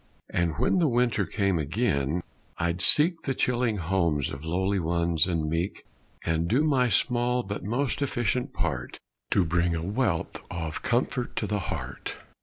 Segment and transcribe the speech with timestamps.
[0.31, 2.23] And when the winter came again
[2.57, 5.85] I'd seek The chilling homes of lowly ones and meek
[6.25, 8.97] And do my small but most efficient part
[9.29, 12.15] To bring a wealth of comfort to the heart.